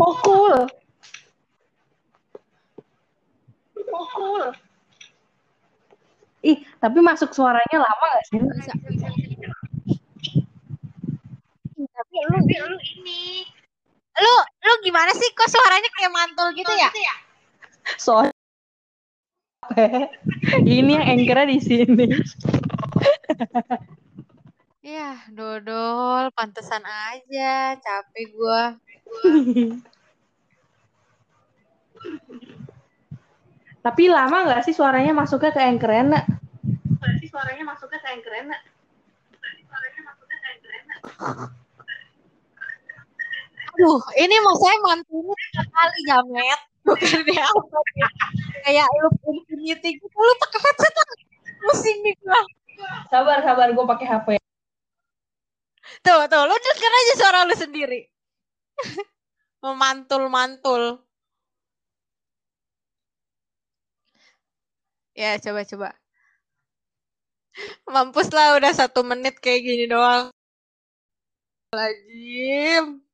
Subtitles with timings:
[0.00, 0.56] Pukul.
[3.76, 4.44] Pukul.
[6.40, 8.40] Ih, tapi masuk suaranya lama gak sih?
[8.40, 8.72] Bisa.
[11.76, 13.44] Tapi lu lu ini.
[14.20, 14.34] lu
[14.64, 16.88] lu gimana sih kok suaranya kayak mantul gitu ya?
[18.00, 18.36] Soalnya
[20.64, 22.08] ini yang anchornya di sini.
[24.80, 28.80] Ya, dodol, pantesan aja, capek gua.
[33.80, 36.04] Tapi lama nggak sih suaranya masuknya ke anchornya?
[36.04, 36.24] Nak?
[37.20, 38.44] sih suaranya masuknya ke anchornya?
[38.52, 38.60] Nak?
[39.64, 40.96] Suaranya masuknya ke anchornya?
[43.70, 46.60] Aduh, ini mau saya mantulnya tiga kali jamet.
[46.84, 48.08] Bukan dia apa ya.
[48.64, 51.08] Kayak lu infinity gitu, lu pakai headset lah.
[51.60, 52.40] Pusing nih gua.
[53.12, 54.28] Sabar, sabar, gue pakai HP.
[56.00, 58.00] Tuh, tuh, lu denger aja suara lu sendiri.
[59.64, 61.04] Memantul-mantul.
[65.20, 65.92] Ya, coba-coba.
[67.84, 70.32] Mampus lah udah satu menit kayak gini doang.
[71.76, 73.04] Lajim.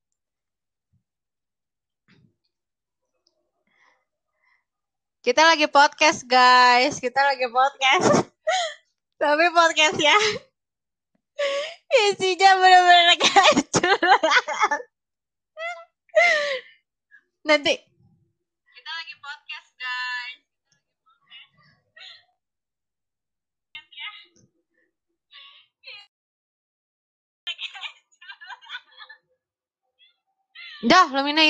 [5.19, 7.03] Kita lagi podcast, guys.
[7.03, 8.31] Kita lagi podcast.
[9.21, 10.15] Tapi podcast ya.
[12.07, 14.81] Isinya bener-bener kehancuran.
[17.51, 17.75] Nanti.
[18.79, 20.47] Kita lagi podcast, guys.
[30.83, 31.45] Dah, Lumina hilang.